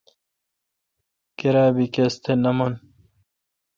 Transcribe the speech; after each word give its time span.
کیراب 1.37 1.71
بی 1.75 1.85
کس 1.93 2.13
تھ 2.23 2.31
نہ 2.43 2.51
من۔ 2.57 2.73